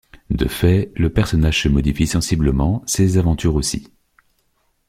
[0.31, 3.91] De fait, le personnage se modifie sensiblement, ses aventures aussi.